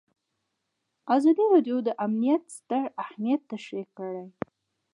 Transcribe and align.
ازادي 1.15 1.45
راډیو 1.53 1.77
د 1.87 1.89
امنیت 2.05 2.43
ستر 2.57 2.83
اهميت 3.03 3.41
تشریح 3.51 3.87
کړی. 3.97 4.25